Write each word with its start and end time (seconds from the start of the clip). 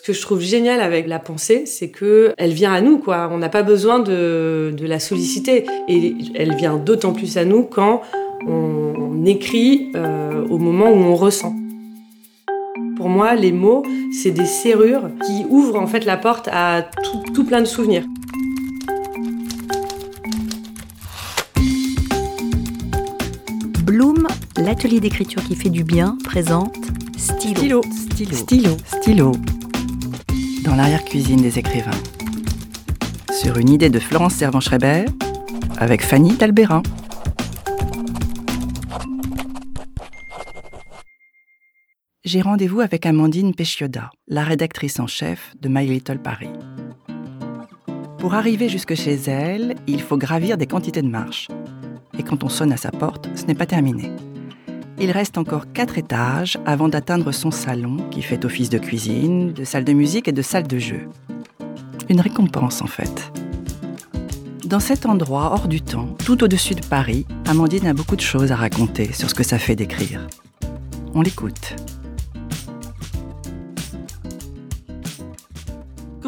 Ce 0.00 0.06
que 0.06 0.14
je 0.14 0.22
trouve 0.22 0.40
génial 0.40 0.80
avec 0.80 1.06
la 1.06 1.18
pensée, 1.18 1.66
c'est 1.66 1.90
que 1.90 2.32
elle 2.38 2.52
vient 2.52 2.72
à 2.72 2.80
nous, 2.80 2.96
quoi. 2.96 3.28
On 3.30 3.36
n'a 3.36 3.50
pas 3.50 3.62
besoin 3.62 3.98
de, 3.98 4.74
la 4.80 4.98
solliciter. 4.98 5.66
Et 5.88 6.14
elle 6.34 6.54
vient 6.54 6.78
d'autant 6.78 7.12
plus 7.12 7.36
à 7.36 7.44
nous 7.44 7.64
quand 7.64 8.00
on, 8.46 9.26
écrit 9.26 9.92
euh, 9.94 10.46
au 10.48 10.56
moment 10.56 10.86
où 10.86 10.96
on 10.96 11.14
ressent. 11.14 11.54
Pour 12.96 13.10
moi, 13.10 13.34
les 13.34 13.52
mots, 13.52 13.82
c'est 14.10 14.30
des 14.30 14.46
serrures 14.46 15.10
qui 15.26 15.44
ouvrent 15.50 15.78
en 15.78 15.86
fait 15.86 16.06
la 16.06 16.16
porte 16.16 16.48
à 16.50 16.88
tout, 17.02 17.22
tout 17.34 17.44
plein 17.44 17.60
de 17.60 17.66
souvenirs. 17.66 18.04
Bloom, 23.84 24.26
l'atelier 24.56 25.00
d'écriture 25.00 25.44
qui 25.44 25.54
fait 25.54 25.68
du 25.68 25.84
bien, 25.84 26.16
présente 26.24 26.74
Stylo. 27.18 27.82
Stylo. 27.92 28.32
Stylo. 28.32 28.70
Stylo 28.86 29.59
dans 30.62 30.74
l'arrière-cuisine 30.74 31.40
des 31.40 31.58
écrivains. 31.58 31.90
Sur 33.32 33.56
une 33.56 33.70
idée 33.70 33.90
de 33.90 33.98
Florence 33.98 34.34
Servan-Schreiber 34.34 35.06
avec 35.78 36.02
Fanny 36.02 36.34
Talbérin. 36.36 36.82
J'ai 42.24 42.42
rendez-vous 42.42 42.80
avec 42.80 43.06
Amandine 43.06 43.54
Péchioda, 43.54 44.10
la 44.28 44.44
rédactrice 44.44 45.00
en 45.00 45.06
chef 45.06 45.54
de 45.60 45.68
My 45.68 45.86
Little 45.86 46.18
Paris. 46.18 46.50
Pour 48.18 48.34
arriver 48.34 48.68
jusque 48.68 48.94
chez 48.94 49.14
elle, 49.26 49.76
il 49.86 50.00
faut 50.00 50.18
gravir 50.18 50.58
des 50.58 50.66
quantités 50.66 51.02
de 51.02 51.08
marches. 51.08 51.48
Et 52.18 52.22
quand 52.22 52.44
on 52.44 52.48
sonne 52.48 52.72
à 52.72 52.76
sa 52.76 52.90
porte, 52.90 53.28
ce 53.34 53.44
n'est 53.44 53.54
pas 53.54 53.66
terminé. 53.66 54.10
Il 55.02 55.10
reste 55.12 55.38
encore 55.38 55.72
quatre 55.72 55.96
étages 55.96 56.58
avant 56.66 56.88
d'atteindre 56.88 57.32
son 57.32 57.50
salon 57.50 57.96
qui 58.10 58.20
fait 58.20 58.44
office 58.44 58.68
de 58.68 58.76
cuisine, 58.76 59.54
de 59.54 59.64
salle 59.64 59.84
de 59.84 59.94
musique 59.94 60.28
et 60.28 60.32
de 60.32 60.42
salle 60.42 60.66
de 60.66 60.78
jeu. 60.78 61.08
Une 62.10 62.20
récompense 62.20 62.82
en 62.82 62.86
fait. 62.86 63.32
Dans 64.66 64.78
cet 64.78 65.06
endroit 65.06 65.52
hors 65.54 65.68
du 65.68 65.80
temps, 65.80 66.14
tout 66.26 66.44
au-dessus 66.44 66.74
de 66.74 66.84
Paris, 66.84 67.24
Amandine 67.48 67.86
a 67.86 67.94
beaucoup 67.94 68.14
de 68.14 68.20
choses 68.20 68.52
à 68.52 68.56
raconter 68.56 69.10
sur 69.14 69.30
ce 69.30 69.34
que 69.34 69.42
ça 69.42 69.58
fait 69.58 69.74
d'écrire. 69.74 70.26
On 71.14 71.22
l'écoute. 71.22 71.76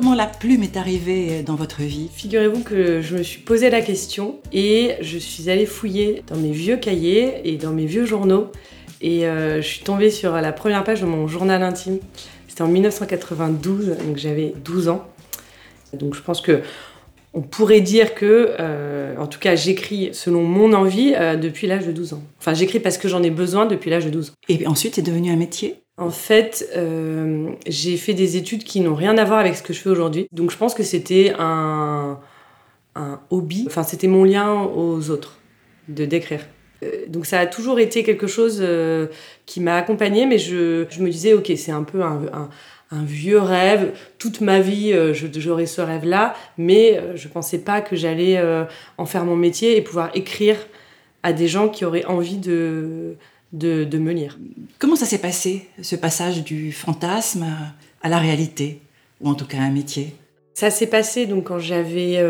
Comment 0.02 0.16
la 0.16 0.26
plume 0.26 0.64
est 0.64 0.76
arrivée 0.76 1.44
dans 1.44 1.54
votre 1.54 1.80
vie 1.82 2.10
Figurez-vous 2.12 2.64
que 2.64 3.00
je 3.02 3.16
me 3.16 3.22
suis 3.22 3.40
posé 3.40 3.70
la 3.70 3.80
question 3.80 4.40
et 4.52 4.96
je 5.00 5.16
suis 5.16 5.48
allée 5.48 5.64
fouiller 5.64 6.24
dans 6.26 6.34
mes 6.34 6.50
vieux 6.50 6.76
cahiers 6.76 7.40
et 7.44 7.56
dans 7.56 7.70
mes 7.70 7.86
vieux 7.86 8.04
journaux 8.04 8.50
et 9.00 9.28
euh, 9.28 9.62
je 9.62 9.66
suis 9.68 9.84
tombée 9.84 10.10
sur 10.10 10.32
la 10.32 10.50
première 10.50 10.82
page 10.82 11.02
de 11.02 11.06
mon 11.06 11.28
journal 11.28 11.62
intime. 11.62 12.00
C'était 12.48 12.62
en 12.62 12.66
1992, 12.66 13.96
donc 14.04 14.16
j'avais 14.16 14.52
12 14.64 14.88
ans. 14.88 15.06
Donc 15.92 16.16
je 16.16 16.20
pense 16.20 16.40
que 16.40 16.62
on 17.32 17.40
pourrait 17.40 17.80
dire 17.80 18.16
que, 18.16 18.56
euh, 18.58 19.14
en 19.18 19.28
tout 19.28 19.38
cas, 19.38 19.54
j'écris 19.54 20.10
selon 20.14 20.42
mon 20.42 20.72
envie 20.72 21.14
euh, 21.16 21.36
depuis 21.36 21.68
l'âge 21.68 21.86
de 21.86 21.92
12 21.92 22.14
ans. 22.14 22.22
Enfin, 22.40 22.54
j'écris 22.54 22.80
parce 22.80 22.98
que 22.98 23.06
j'en 23.06 23.22
ai 23.22 23.30
besoin 23.30 23.66
depuis 23.66 23.88
l'âge 23.88 24.04
de 24.04 24.10
12 24.10 24.30
ans. 24.30 24.34
Et 24.48 24.66
ensuite, 24.66 24.96
c'est 24.96 25.02
devenu 25.02 25.30
un 25.30 25.36
métier? 25.36 25.76
En 25.98 26.10
fait, 26.10 26.68
euh, 26.74 27.50
j'ai 27.66 27.96
fait 27.96 28.14
des 28.14 28.36
études 28.36 28.64
qui 28.64 28.80
n'ont 28.80 28.94
rien 28.94 29.16
à 29.18 29.24
voir 29.24 29.40
avec 29.40 29.54
ce 29.56 29.62
que 29.62 29.72
je 29.72 29.80
fais 29.80 29.90
aujourd'hui. 29.90 30.26
Donc 30.32 30.50
je 30.50 30.56
pense 30.56 30.74
que 30.74 30.82
c'était 30.82 31.34
un, 31.38 32.18
hobby. 33.30 33.64
Enfin, 33.66 33.82
c'était 33.82 34.08
mon 34.08 34.24
lien 34.24 34.62
aux 34.62 35.10
autres, 35.10 35.38
de 35.88 36.04
d'écrire. 36.04 36.46
Euh, 36.82 37.04
donc 37.08 37.26
ça 37.26 37.40
a 37.40 37.46
toujours 37.46 37.78
été 37.78 38.02
quelque 38.04 38.26
chose 38.26 38.58
euh, 38.60 39.06
qui 39.46 39.60
m'a 39.60 39.76
accompagnée, 39.76 40.26
mais 40.26 40.38
je, 40.38 40.86
me 41.00 41.10
disais, 41.10 41.34
ok, 41.34 41.52
c'est 41.56 41.72
un 41.72 41.84
peu 41.84 42.02
un, 42.02 42.48
vieux 42.90 43.38
rêve. 43.38 43.92
Toute 44.18 44.42
ma 44.42 44.60
vie, 44.60 44.94
j'aurais 45.12 45.64
ce 45.64 45.80
rêve-là, 45.80 46.34
mais 46.58 47.00
je 47.14 47.26
pensais 47.26 47.58
pas 47.58 47.80
que 47.80 47.96
j'allais 47.96 48.38
en 48.98 49.06
faire 49.06 49.24
mon 49.24 49.34
métier 49.34 49.78
et 49.78 49.80
pouvoir 49.80 50.10
écrire 50.14 50.56
à 51.22 51.32
des 51.32 51.48
gens 51.48 51.70
qui 51.70 51.86
auraient 51.86 52.04
envie 52.04 52.36
de, 52.36 53.16
de, 53.52 53.98
me 53.98 54.12
lire. 54.12 54.38
Comment 54.78 54.96
ça 54.96 55.06
s'est 55.06 55.18
passé, 55.18 55.68
ce 55.80 55.96
passage 55.96 56.42
du 56.42 56.72
fantasme 56.72 57.46
à 58.02 58.08
la 58.08 58.18
réalité, 58.18 58.80
ou 59.20 59.28
en 59.28 59.34
tout 59.34 59.46
cas 59.46 59.58
un 59.58 59.70
métier? 59.70 60.14
Ça 60.54 60.70
s'est 60.70 60.86
passé 60.86 61.26
donc 61.26 61.44
quand 61.44 61.58
j'avais 61.58 62.22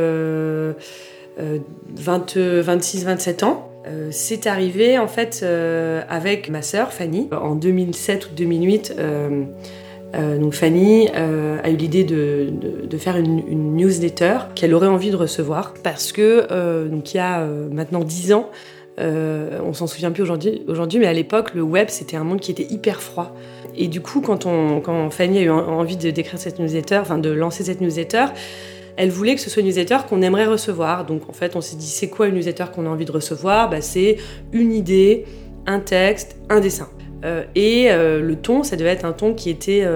26-27 1.97 3.45
ans. 3.45 3.69
Euh, 3.85 4.11
c'est 4.13 4.47
arrivé 4.47 4.97
en 4.97 5.09
fait 5.09 5.41
euh, 5.43 6.03
avec 6.09 6.49
ma 6.49 6.63
sœur 6.63 6.93
Fanny 6.93 7.29
en 7.33 7.57
2007 7.57 8.27
ou 8.27 8.35
2008. 8.37 8.95
donc 10.39 10.53
Fanny 10.53 11.09
a 11.09 11.69
eu 11.71 11.77
l'idée 11.77 12.05
de, 12.05 12.97
faire 12.99 13.17
une, 13.17 13.75
newsletter 13.77 14.39
qu'elle 14.55 14.75
aurait 14.75 14.87
envie 14.87 15.11
de 15.11 15.17
recevoir 15.17 15.75
parce 15.83 16.13
que 16.13 16.87
donc 16.87 17.15
il 17.15 17.17
y 17.17 17.21
a 17.21 17.45
maintenant 17.73 18.05
10 18.05 18.35
ans, 18.35 18.51
euh, 18.99 19.59
on 19.65 19.73
s'en 19.73 19.87
souvient 19.87 20.11
plus 20.11 20.23
aujourd'hui, 20.23 20.99
mais 20.99 21.07
à 21.07 21.13
l'époque, 21.13 21.55
le 21.55 21.63
web, 21.63 21.89
c'était 21.89 22.17
un 22.17 22.25
monde 22.25 22.41
qui 22.41 22.51
était 22.51 22.67
hyper 22.69 23.01
froid. 23.01 23.35
Et 23.77 23.89
du 23.89 24.01
coup, 24.01 24.21
quand 24.21 25.11
Fanny 25.11 25.39
a 25.39 25.43
eu 25.43 25.51
envie 25.51 25.97
de 25.97 26.11
d'écrire 26.11 26.39
cette 26.39 26.59
newsletter, 26.59 26.99
enfin 26.99 27.19
de 27.19 27.31
lancer 27.31 27.65
cette 27.65 27.81
newsletter, 27.81 28.27
elle 28.97 29.11
voulait 29.11 29.35
que 29.35 29.41
ce 29.41 29.49
soit 29.49 29.61
une 29.61 29.69
newsletter 29.69 29.99
qu'on 30.09 30.21
aimerait 30.21 30.45
recevoir. 30.45 31.07
Donc 31.07 31.29
en 31.29 31.33
fait, 31.33 31.57
on 31.57 31.63
s'est 31.63 31.77
dit, 31.77 31.87
c'est 31.87 32.09
quoi 32.09 32.27
une 32.27 32.35
newsletter 32.35 32.67
qu'on 32.75 32.85
a 32.85 32.91
envie 32.91 33.07
de 33.07 33.13
recevoir? 33.13 33.71
Bah, 33.71 33.81
C'est 33.81 34.19
une 34.53 34.73
idée, 34.73 35.25
un 35.67 35.81
texte, 35.81 36.37
un 36.51 36.61
dessin. 36.61 36.89
Euh, 37.25 37.45
et 37.55 37.91
euh, 37.91 38.21
le 38.21 38.37
ton, 38.37 38.63
ça 38.63 38.77
devait 38.77 38.91
être 38.91 39.07
un 39.07 39.13
ton 39.13 39.33
qui 39.33 39.49
était 39.49 39.87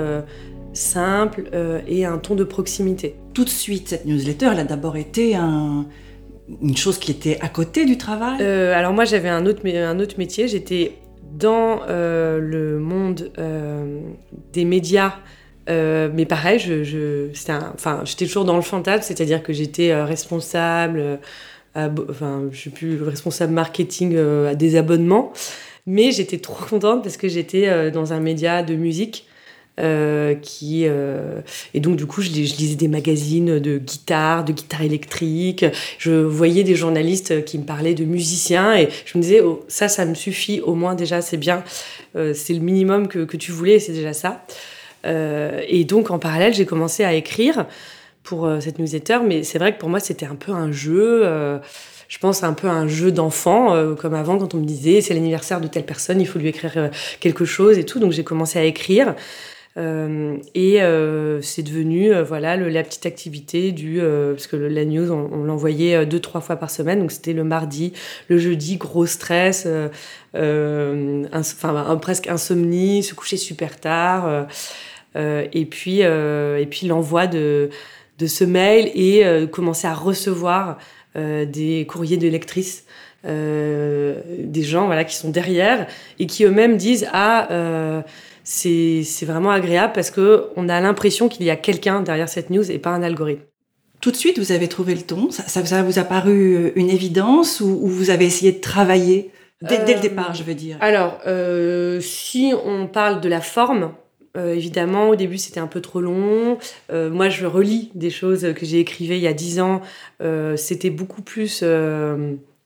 simple 0.73 1.51
et 1.87 2.07
un 2.07 2.17
ton 2.17 2.35
de 2.35 2.45
proximité. 2.45 3.17
Tout 3.35 3.45
de 3.45 3.51
suite, 3.51 3.89
cette 3.89 4.07
newsletter, 4.07 4.49
elle 4.53 4.61
a 4.61 4.65
d'abord 4.65 4.97
été 4.97 5.37
un 5.37 5.85
une 6.63 6.77
chose 6.77 6.99
qui 6.99 7.11
était 7.11 7.39
à 7.41 7.49
côté 7.49 7.85
du 7.85 7.99
travail? 7.99 8.39
Euh, 8.41 8.75
Alors 8.75 8.93
moi 8.93 9.05
j'avais 9.05 9.29
un 9.29 9.47
autre, 9.47 9.67
un 9.67 9.99
autre 10.01 10.17
métier, 10.19 10.49
j'étais 10.49 10.93
dans 11.33 11.81
euh, 11.89 12.39
le 12.39 12.79
monde 12.79 13.31
euh, 13.39 14.01
des 14.53 14.65
médias, 14.65 15.15
mais 15.69 16.27
pareil, 16.27 16.61
je, 16.61 17.29
enfin, 17.75 18.03
j'étais 18.05 18.27
toujours 18.27 18.45
dans 18.45 18.57
le 18.57 18.63
fantasme, 18.63 19.03
c'est-à-dire 19.03 19.43
que 19.43 19.53
j'étais 19.53 20.01
responsable, 20.01 21.19
enfin 21.75 22.45
je 22.53 22.57
suis 22.57 22.71
plus 22.71 23.03
responsable 23.03 23.53
marketing 23.53 24.17
à 24.17 24.55
des 24.55 24.77
abonnements, 24.77 25.33
mais 25.85 26.13
j'étais 26.13 26.39
trop 26.39 26.65
contente 26.65 27.03
parce 27.03 27.17
que 27.17 27.27
j'étais 27.27 27.91
dans 27.91 28.13
un 28.13 28.21
média 28.21 28.63
de 28.63 28.77
musique 28.77 29.27
euh, 29.79 30.35
qui 30.35 30.85
euh, 30.87 31.43
et 31.75 31.81
donc 31.81 31.97
du 31.97 32.07
coup 32.07 32.23
je, 32.23 32.31
lisais 32.31 32.77
des 32.77 32.89
magazines 32.89 33.59
de 33.59 33.77
guitare, 33.77 34.43
de 34.43 34.55
guitare 34.55 34.81
électrique. 34.81 35.67
Je 35.99 36.13
voyais 36.13 36.65
des 36.65 36.75
journalistes 36.75 37.45
qui 37.45 37.59
me 37.59 37.65
parlaient 37.65 37.93
de 37.93 38.07
musiciens 38.07 38.75
et 38.75 38.89
je 39.05 39.19
me 39.19 39.23
disais 39.23 39.43
oh, 39.43 39.67
ça 39.69 39.89
ça 39.89 40.07
me 40.07 40.15
suffit 40.15 40.63
au 40.63 40.75
moins 40.75 40.95
déjà 40.95 41.21
c'est 41.21 41.37
bien, 41.37 41.63
euh, 42.17 42.33
c'est 42.33 42.55
le 42.55 42.61
minimum 42.61 43.07
que, 43.07 43.37
tu 43.37 43.53
voulais 43.53 43.79
c'est 43.79 43.93
déjà 43.93 44.15
ça. 44.15 44.47
et 45.05 45.85
donc 45.85 46.11
en 46.11 46.19
parallèle 46.19 46.55
j'ai 46.55 46.65
commencé 46.65 47.05
à 47.05 47.13
écrire 47.13 47.67
pour 48.23 48.51
cette 48.61 48.79
newsletter, 48.79 49.19
mais 49.27 49.43
c'est 49.43 49.59
vrai 49.59 49.75
que 49.75 49.79
pour 49.79 49.91
moi 49.91 50.01
c'était 50.01 50.25
un 50.25 50.37
peu 50.37 50.53
un 50.53 50.73
jeu 50.73 51.23
je 52.09 52.19
pense 52.19 52.43
un 52.45 52.55
peu 52.55 52.69
un 52.69 52.89
jeu 52.89 53.13
d'enfant, 53.13 53.95
comme 53.97 54.15
avant 54.15 54.39
quand 54.39 54.55
on 54.55 54.59
me 54.59 54.65
disait 54.65 55.03
c'est 55.03 55.13
l'anniversaire 55.13 55.61
de 55.61 55.67
telle 55.67 55.85
personne, 55.85 56.19
il 56.19 56.27
faut 56.27 56.39
lui 56.39 56.49
écrire 56.49 56.91
quelque 57.21 57.45
chose 57.45 57.77
et 57.77 57.85
tout. 57.85 57.99
Donc 57.99 58.13
j'ai 58.13 58.25
commencé 58.25 58.59
à 58.59 58.65
écrire. 58.65 59.15
Euh, 59.77 60.39
et 60.55 60.81
euh, 60.83 61.43
c'est 61.43 61.63
devenu 61.63 62.11
euh, 62.11 62.23
voilà 62.23 62.57
la 62.57 62.83
petite 62.83 63.05
activité 63.05 63.73
du 63.73 64.01
parce 64.01 64.47
que 64.47 64.57
la 64.57 64.87
news 64.87 65.11
on, 65.11 65.45
l'envoyait 65.45 66.07
deux 66.07 66.21
trois 66.21 66.41
fois 66.41 66.57
par 66.57 66.71
semaine. 66.71 67.01
Donc 67.01 67.13
c'était 67.13 67.33
le 67.33 67.45
mardi 67.45 67.93
le 68.29 68.39
jeudi 68.39 68.77
gros 68.77 69.07
stress 69.07 69.69
enfin 70.35 71.99
presque 72.01 72.29
insomnie 72.29 73.03
se 73.03 73.15
coucher 73.15 73.37
super 73.37 73.79
tard 73.79 74.47
et 75.15 75.67
puis 75.67 76.01
et 76.01 76.67
puis 76.71 76.87
l'envoi 76.87 77.27
de 77.27 77.71
de 78.19 78.27
ce 78.27 78.45
mail 78.45 78.91
et 78.95 79.47
commencer 79.49 79.87
à 79.87 79.95
recevoir 79.95 80.79
des 81.15 81.87
courriers 81.89 82.17
de 82.17 82.29
lectrices 82.29 82.85
des 83.27 84.63
gens 84.63 84.87
voilà 84.87 85.05
qui 85.05 85.17
sont 85.17 85.31
derrière 85.31 85.87
et 86.19 86.27
qui 86.27 86.45
eux-mêmes 86.45 86.77
disent 86.77 87.09
ah 87.13 88.05
c'est 88.45 89.25
vraiment 89.25 89.51
agréable 89.51 89.93
parce 89.93 90.11
qu'on 90.11 90.69
a 90.69 90.81
l'impression 90.81 91.29
qu'il 91.29 91.45
y 91.45 91.51
a 91.51 91.57
quelqu'un 91.57 92.03
derrière 92.03 92.29
cette 92.29 92.51
news 92.51 92.71
et 92.71 92.79
pas 92.79 92.91
un 92.91 93.03
algorithme. 93.03 93.43
Tout 94.01 94.11
de 94.11 94.17
suite, 94.17 94.39
vous 94.39 94.53
avez 94.53 94.69
trouvé 94.69 94.95
le 94.95 95.01
ton 95.01 95.31
Ça, 95.31 95.43
ça, 95.49 95.83
vous 95.83 95.99
a 95.99 96.05
paru 96.05 96.55
euh, 96.55 96.73
une 96.77 96.91
évidence 96.91 97.61
ou, 97.61 97.87
vous 97.87 98.11
avez 98.11 98.27
essayé 98.27 98.53
de 98.53 98.61
travailler 98.61 99.31
dès, 99.63 99.79
le 99.79 99.99
euh, 99.99 100.01
départ, 100.01 100.35
je 100.35 100.43
veux 100.43 100.55
dire? 100.55 100.77
Alors, 100.81 101.19
euh, 101.27 102.01
si 102.01 102.53
on 102.65 102.87
parle 102.87 103.21
de 103.21 103.29
la 103.29 103.41
forme, 103.41 103.93
évidemment, 104.39 105.09
au 105.09 105.17
début, 105.17 105.39
c'était 105.39 105.61
un 105.61 105.67
peu 105.67 105.81
trop 105.81 106.03
long. 106.03 106.59
moi, 106.93 107.31
je 107.31 107.47
relis 107.47 107.91
des 107.95 108.11
choses 108.11 108.53
que 108.55 108.67
j'ai 108.67 108.81
écrivées 108.81 109.17
il 109.17 109.23
y 109.23 109.27
a 109.27 109.33
dix 109.33 109.61
ans. 109.61 109.81
c'était 110.57 110.91
beaucoup 110.91 111.23
plus 111.23 111.65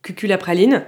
cuculapraline. 0.02 0.84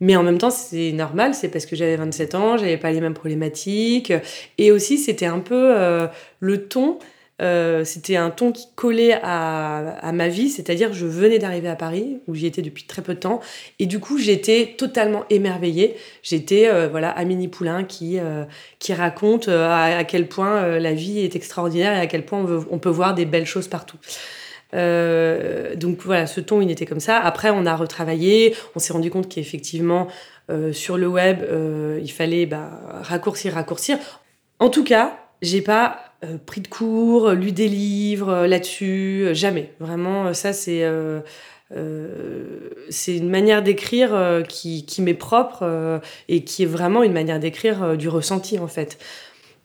Mais 0.00 0.16
en 0.16 0.22
même 0.22 0.38
temps, 0.38 0.50
c'est 0.50 0.92
normal, 0.92 1.34
c'est 1.34 1.48
parce 1.48 1.66
que 1.66 1.76
j'avais 1.76 1.96
27 1.96 2.34
ans, 2.34 2.56
j'avais 2.56 2.76
pas 2.76 2.90
les 2.90 3.00
mêmes 3.00 3.14
problématiques. 3.14 4.12
Et 4.58 4.72
aussi, 4.72 4.98
c'était 4.98 5.26
un 5.26 5.38
peu 5.38 5.74
euh, 5.76 6.06
le 6.40 6.66
ton 6.66 6.98
euh, 7.42 7.84
c'était 7.84 8.14
un 8.14 8.30
ton 8.30 8.52
qui 8.52 8.66
collait 8.76 9.18
à, 9.22 10.12
ma 10.12 10.28
vie, 10.28 10.48
c'est-à-dire 10.48 10.92
je 10.92 11.04
venais 11.04 11.40
d'arriver 11.40 11.68
à 11.68 11.74
Paris, 11.74 12.18
où 12.28 12.34
j'y 12.34 12.46
étais 12.46 12.62
depuis 12.62 12.84
très 12.84 13.02
peu 13.02 13.14
de 13.14 13.18
temps, 13.18 13.40
et 13.80 13.86
du 13.86 13.98
coup 13.98 14.18
j'étais 14.18 14.74
totalement 14.78 15.24
émerveillée. 15.30 15.96
J'étais 16.22 16.68
euh, 16.68 16.88
voilà 16.88 17.10
Amélie 17.10 17.48
Poulain 17.48 17.82
qui 17.82 18.20
euh, 18.20 18.44
qui 18.78 18.94
raconte 18.94 19.48
à, 19.48 20.04
quel 20.04 20.28
point 20.28 20.78
la 20.78 20.92
vie 20.92 21.20
est 21.20 21.34
extraordinaire 21.34 21.96
et 21.96 22.00
à 22.00 22.06
quel 22.06 22.24
point 22.24 22.46
on, 22.70 22.78
peut 22.78 22.90
voir 22.90 23.14
des 23.14 23.24
belles 23.24 23.46
choses 23.46 23.66
partout. 23.66 23.96
Donc 24.74 26.02
voilà, 26.04 26.26
ce 26.26 26.40
ton 26.40 26.60
il 26.60 26.70
était 26.70 26.86
comme 26.86 27.00
ça. 27.00 27.18
Après 27.18 27.50
on 27.50 27.64
a 27.64 27.76
retravaillé, 27.76 28.54
on 28.74 28.78
s'est 28.78 28.92
rendu 28.92 29.10
compte 29.10 29.28
qu'effectivement 29.28 30.08
sur 30.72 30.98
le 30.98 31.06
web 31.06 31.44
il 32.02 32.10
fallait 32.10 32.46
bah, 32.46 32.70
raccourcir, 33.02 33.54
raccourcir. 33.54 33.98
En 34.58 34.68
tout 34.68 34.84
cas, 34.84 35.18
j'ai 35.42 35.60
pas 35.60 36.14
euh, 36.24 36.38
pris 36.44 36.60
de 36.60 36.68
cours, 36.68 37.30
lu 37.32 37.52
des 37.52 37.68
livres 37.68 38.30
euh, 38.30 38.46
là-dessus, 38.46 39.24
euh, 39.26 39.34
jamais. 39.34 39.72
Vraiment, 39.80 40.32
ça, 40.34 40.52
c'est 40.52 40.84
c'est 42.88 43.16
une 43.16 43.30
manière 43.30 43.62
d'écrire 43.62 44.42
qui, 44.48 44.86
qui 44.86 45.02
m'est 45.02 45.12
propre 45.12 46.00
et 46.28 46.44
qui 46.44 46.62
est 46.62 46.66
vraiment 46.66 47.02
une 47.02 47.12
manière 47.12 47.40
d'écrire 47.40 47.96
du 47.96 48.08
ressenti, 48.08 48.60
en 48.60 48.68
fait. 48.68 48.98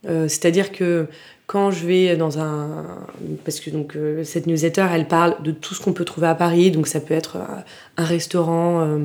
C'est-à-dire 0.04 0.72
que 0.72 1.06
quand 1.50 1.72
je 1.72 1.88
vais 1.88 2.16
dans 2.16 2.38
un... 2.38 2.86
Parce 3.44 3.60
que 3.60 3.72
donc, 3.72 3.98
cette 4.24 4.46
newsletter, 4.46 4.86
elle 4.94 5.08
parle 5.08 5.42
de 5.42 5.50
tout 5.50 5.74
ce 5.74 5.82
qu'on 5.82 5.94
peut 5.94 6.06
trouver 6.06 6.28
à 6.28 6.36
Paris, 6.36 6.70
donc 6.70 6.86
ça 6.86 7.00
peut 7.00 7.16
être 7.16 7.38
un 7.98 8.06
restaurant 8.06 9.00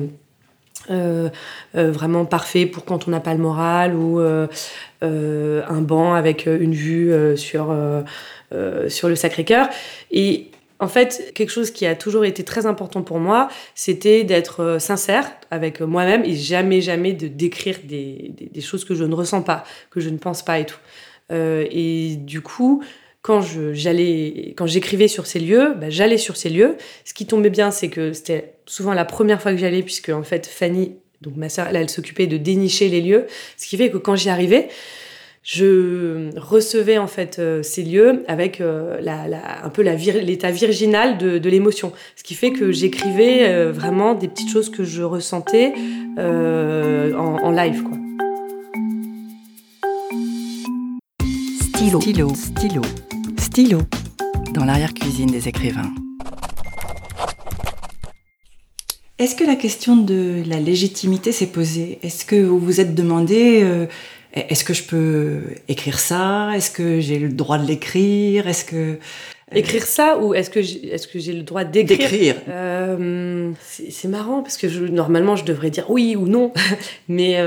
euh, 0.91 1.29
euh, 1.75 1.91
vraiment 1.91 2.25
parfait 2.25 2.67
pour 2.67 2.85
quand 2.85 3.07
on 3.07 3.11
n'a 3.11 3.19
pas 3.19 3.33
le 3.33 3.39
moral 3.39 3.95
ou 3.95 4.19
euh, 4.19 4.45
un 5.01 5.81
banc 5.81 6.13
avec 6.13 6.45
une 6.45 6.75
vue 6.75 7.11
sur, 7.35 7.75
sur 8.89 9.09
le 9.09 9.15
Sacré-Cœur. 9.15 9.67
Et 10.11 10.51
en 10.79 10.87
fait, 10.87 11.31
quelque 11.33 11.49
chose 11.49 11.71
qui 11.71 11.87
a 11.87 11.95
toujours 11.95 12.25
été 12.25 12.43
très 12.43 12.67
important 12.67 13.01
pour 13.01 13.17
moi, 13.17 13.49
c'était 13.73 14.23
d'être 14.23 14.77
sincère 14.79 15.31
avec 15.49 15.81
moi-même 15.81 16.23
et 16.23 16.35
jamais, 16.35 16.81
jamais 16.81 17.13
de 17.13 17.27
décrire 17.27 17.77
des, 17.83 18.33
des, 18.51 18.61
choses 18.61 18.85
que 18.85 18.93
je 18.93 19.03
ne 19.03 19.15
ressens 19.15 19.41
pas, 19.41 19.63
que 19.89 19.99
je 19.99 20.09
ne 20.09 20.17
pense 20.17 20.43
pas 20.43 20.59
et 20.59 20.65
tout. 20.67 20.77
Et 21.31 22.15
du 22.17 22.41
coup, 22.41 22.83
quand 23.21 23.41
j'allais, 23.73 24.53
quand 24.55 24.67
j'écrivais 24.67 25.07
sur 25.07 25.25
ces 25.25 25.39
lieux, 25.39 25.73
bah, 25.75 25.89
j'allais 25.89 26.19
sur 26.19 26.37
ces 26.37 26.49
lieux. 26.49 26.77
Ce 27.05 27.13
qui 27.15 27.25
tombait 27.25 27.49
bien, 27.49 27.71
c'est 27.71 27.89
que 27.89 28.13
c'était 28.13 28.53
souvent 28.67 28.93
la 28.93 29.03
première 29.03 29.41
fois 29.41 29.51
que 29.51 29.57
j'allais, 29.57 29.81
puisque 29.81 30.09
en 30.09 30.21
fait 30.21 30.45
Fanny, 30.45 30.93
donc 31.21 31.35
ma 31.35 31.49
sœur, 31.49 31.65
elle, 31.69 31.77
elle 31.77 31.89
s'occupait 31.89 32.27
de 32.27 32.37
dénicher 32.37 32.87
les 32.87 33.01
lieux, 33.01 33.25
ce 33.57 33.65
qui 33.65 33.77
fait 33.77 33.89
que 33.89 33.97
quand 33.97 34.15
j'y 34.15 34.29
arrivais, 34.29 34.67
je 35.41 36.29
recevais 36.37 36.99
en 36.99 37.07
fait 37.07 37.37
euh, 37.39 37.63
ces 37.63 37.83
lieux 37.83 38.23
avec 38.27 38.61
euh, 38.61 38.99
la, 39.01 39.27
la, 39.27 39.63
un 39.63 39.69
peu 39.69 39.81
l'état 39.81 40.51
virginal 40.51 41.17
de, 41.17 41.37
de 41.39 41.49
l'émotion, 41.49 41.93
ce 42.15 42.23
qui 42.23 42.35
fait 42.35 42.51
que 42.51 42.71
j'écrivais 42.71 43.47
euh, 43.47 43.71
vraiment 43.71 44.13
des 44.13 44.27
petites 44.27 44.51
choses 44.51 44.69
que 44.69 44.83
je 44.83 45.01
ressentais 45.01 45.73
en, 46.17 47.39
en 47.43 47.51
live, 47.51 47.81
quoi. 47.83 47.97
Stylo. 51.75 51.99
Stylo. 51.99 52.33
Stylo. 52.33 52.81
Stylo. 53.37 53.79
Dans 54.53 54.63
l'arrière-cuisine 54.63 55.29
des 55.29 55.49
écrivains. 55.49 55.93
Est-ce 59.19 59.35
que 59.35 59.43
la 59.43 59.57
question 59.57 59.97
de 59.97 60.41
la 60.47 60.61
légitimité 60.61 61.33
s'est 61.33 61.47
posée? 61.47 61.99
Est-ce 62.01 62.23
que 62.23 62.37
vous 62.37 62.59
vous 62.59 62.79
êtes 62.79 62.95
demandé 62.95 63.59
euh, 63.61 63.87
est-ce 64.31 64.63
que 64.63 64.73
je 64.73 64.83
peux 64.83 65.41
écrire 65.67 65.99
ça? 65.99 66.55
Est-ce 66.55 66.71
que 66.71 67.01
j'ai 67.01 67.19
le 67.19 67.27
droit 67.27 67.57
de 67.57 67.67
l'écrire? 67.67 68.47
Est-ce 68.47 68.63
que 68.63 68.75
euh, 68.75 68.95
écrire 69.53 69.83
ça 69.83 70.17
ou 70.19 70.33
est-ce 70.33 70.49
que 70.49 70.61
j'ai, 70.61 70.93
est-ce 70.93 71.09
que 71.09 71.19
j'ai 71.19 71.33
le 71.33 71.43
droit 71.43 71.65
d'écrire, 71.65 72.37
euh, 72.47 73.51
c'est, 73.59 74.07
marrant 74.07 74.41
parce 74.43 74.55
que 74.55 74.67
normalement 74.87 75.35
je 75.35 75.43
devrais 75.43 75.71
dire 75.71 75.89
oui 75.89 76.15
ou 76.15 76.25
non, 76.25 76.53
mais 77.09 77.37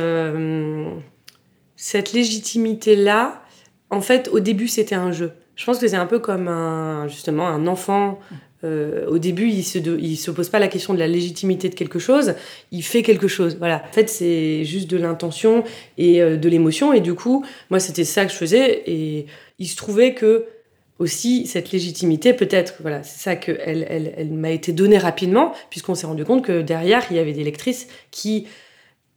cette 1.76 2.12
légitimité 2.12 2.94
là, 2.94 3.42
en 3.90 4.00
fait, 4.00 4.28
au 4.32 4.40
début 4.40 4.68
c'était 4.68 4.94
un 4.94 5.12
jeu. 5.12 5.32
Je 5.56 5.64
pense 5.64 5.78
que 5.78 5.88
c'est 5.88 5.96
un 5.96 6.06
peu 6.06 6.20
comme 6.20 6.48
un, 6.48 7.08
justement 7.08 7.48
un 7.48 7.66
enfant. 7.66 8.20
Euh, 8.64 9.06
au 9.06 9.18
début, 9.18 9.48
il 9.48 9.62
se, 9.62 9.78
il 9.78 10.16
se 10.16 10.30
pose 10.30 10.48
pas 10.48 10.58
la 10.58 10.68
question 10.68 10.94
de 10.94 10.98
la 10.98 11.06
légitimité 11.06 11.68
de 11.68 11.74
quelque 11.74 11.98
chose, 11.98 12.34
il 12.72 12.82
fait 12.82 13.02
quelque 13.02 13.28
chose. 13.28 13.56
Voilà. 13.58 13.84
En 13.88 13.92
fait, 13.92 14.08
c'est 14.08 14.64
juste 14.64 14.90
de 14.90 14.96
l'intention 14.96 15.64
et 15.96 16.20
euh, 16.22 16.36
de 16.36 16.48
l'émotion. 16.48 16.92
Et 16.92 17.00
du 17.00 17.14
coup, 17.14 17.44
moi, 17.70 17.80
c'était 17.80 18.04
ça 18.04 18.24
que 18.24 18.32
je 18.32 18.36
faisais. 18.36 18.82
Et 18.86 19.26
il 19.58 19.66
se 19.66 19.76
trouvait 19.76 20.14
que 20.14 20.46
aussi 20.98 21.46
cette 21.46 21.70
légitimité, 21.70 22.32
peut-être, 22.32 22.74
voilà, 22.80 23.02
c'est 23.04 23.20
ça 23.20 23.36
qu'elle 23.36 23.86
elle, 23.88 24.12
elle, 24.16 24.32
m'a 24.32 24.50
été 24.50 24.72
donnée 24.72 24.98
rapidement, 24.98 25.52
puisqu'on 25.70 25.94
s'est 25.94 26.06
rendu 26.06 26.24
compte 26.24 26.44
que 26.44 26.60
derrière, 26.62 27.04
il 27.10 27.16
y 27.16 27.20
avait 27.20 27.32
des 27.32 27.44
lectrices 27.44 27.86
qui 28.10 28.48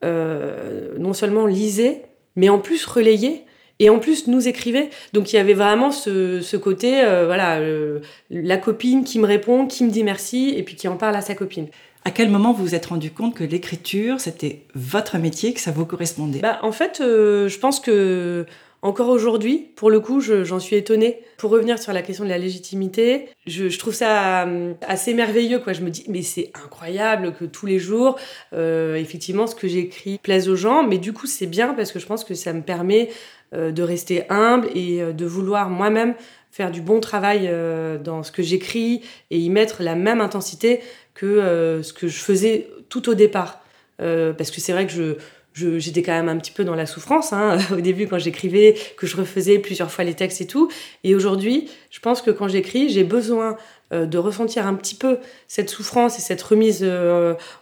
euh, 0.03 0.93
non 0.99 1.13
seulement 1.13 1.47
lisaient, 1.47 2.03
mais 2.35 2.49
en 2.49 2.59
plus 2.59 2.85
relayaient 2.85 3.45
et 3.81 3.89
en 3.89 3.99
plus 3.99 4.27
nous 4.27 4.47
écrivait. 4.47 4.89
Donc 5.11 5.33
il 5.33 5.35
y 5.35 5.39
avait 5.39 5.55
vraiment 5.55 5.91
ce, 5.91 6.55
côté, 6.55 7.03
euh, 7.03 7.25
voilà, 7.25 7.57
euh, 7.57 7.99
la 8.29 8.57
copine 8.57 9.03
qui 9.03 9.19
me 9.19 9.25
répond, 9.25 9.65
qui 9.65 9.83
me 9.83 9.89
dit 9.89 10.03
merci, 10.03 10.53
et 10.55 10.63
puis 10.63 10.75
qui 10.75 10.87
en 10.87 10.95
parle 10.95 11.15
à 11.15 11.21
sa 11.21 11.35
copine. 11.35 11.67
À 12.05 12.11
quel 12.11 12.29
moment 12.29 12.53
vous 12.53 12.63
vous 12.63 12.75
êtes 12.75 12.85
rendu 12.85 13.11
compte 13.11 13.35
que 13.35 13.43
l'écriture, 13.43 14.19
c'était 14.19 14.61
votre 14.73 15.17
métier, 15.17 15.53
que 15.53 15.59
ça 15.59 15.71
vous 15.71 15.85
correspondait? 15.85 16.39
Bah, 16.39 16.59
En 16.61 16.71
fait, 16.71 16.99
euh, 17.01 17.47
je 17.47 17.59
pense 17.59 17.79
que 17.79 18.45
encore 18.81 19.09
aujourd'hui, 19.09 19.71
pour 19.75 19.91
le 19.91 19.99
coup, 19.99 20.21
j'en 20.21 20.59
suis 20.59 20.75
étonnée. 20.75 21.21
Pour 21.37 21.51
revenir 21.51 21.79
sur 21.79 21.93
la 21.93 22.01
question 22.01 22.23
de 22.23 22.29
la 22.29 22.37
légitimité, 22.37 23.29
je, 23.45 23.77
trouve 23.77 23.93
ça 23.93 24.47
assez 24.81 25.13
merveilleux. 25.13 25.59
Quoi. 25.59 25.73
Je 25.73 25.81
me 25.81 25.89
dis, 25.89 26.03
mais 26.07 26.21
c'est 26.23 26.51
incroyable 26.63 27.33
que 27.33 27.45
tous 27.45 27.65
les 27.65 27.77
jours, 27.77 28.17
effectivement, 28.53 29.45
ce 29.45 29.55
que 29.55 29.67
j'écris 29.67 30.19
plaise 30.23 30.49
aux 30.49 30.55
gens. 30.55 30.83
Mais 30.83 30.97
du 30.97 31.13
coup, 31.13 31.27
c'est 31.27 31.47
bien 31.47 31.73
parce 31.73 31.91
que 31.91 31.99
je 31.99 32.05
pense 32.05 32.23
que 32.23 32.33
ça 32.33 32.53
me 32.53 32.61
permet 32.61 33.09
euh, 33.53 33.73
de 33.73 33.83
rester 33.83 34.23
humble 34.29 34.69
et 34.73 35.01
euh, 35.01 35.11
de 35.11 35.25
vouloir 35.25 35.69
moi-même 35.69 36.13
faire 36.51 36.71
du 36.71 36.79
bon 36.79 37.01
travail 37.01 37.49
euh, 37.49 37.97
dans 37.97 38.23
ce 38.23 38.31
que 38.31 38.41
j'écris 38.41 39.01
et 39.29 39.39
y 39.39 39.49
mettre 39.49 39.83
la 39.83 39.95
même 39.95 40.21
intensité 40.21 40.79
que 41.13 41.81
ce 41.83 41.91
que 41.91 42.07
je 42.07 42.17
faisais 42.19 42.69
tout 42.87 43.09
au 43.09 43.13
départ. 43.13 43.59
parce 43.97 44.51
que 44.51 44.61
c'est 44.61 44.71
vrai 44.71 44.87
que 44.87 44.93
je, 44.93 45.15
j'étais 45.53 46.01
quand 46.01 46.13
même 46.13 46.29
un 46.29 46.37
petit 46.37 46.51
peu 46.51 46.63
dans 46.63 46.75
la 46.75 46.85
souffrance 46.85 47.33
hein, 47.33 47.57
au 47.71 47.81
début 47.81 48.07
quand 48.07 48.19
j'écrivais, 48.19 48.75
que 48.97 49.07
je 49.07 49.17
refaisais 49.17 49.59
plusieurs 49.59 49.91
fois 49.91 50.03
les 50.03 50.13
textes 50.13 50.41
et 50.41 50.47
tout. 50.47 50.69
Et 51.03 51.15
aujourd'hui, 51.15 51.69
je 51.89 51.99
pense 51.99 52.21
que 52.21 52.31
quand 52.31 52.47
j'écris, 52.47 52.89
j'ai 52.89 53.03
besoin 53.03 53.57
de 53.91 54.17
ressentir 54.17 54.67
un 54.67 54.75
petit 54.75 54.95
peu 54.95 55.17
cette 55.49 55.69
souffrance 55.69 56.17
et 56.17 56.21
cette 56.21 56.41
remise 56.41 56.89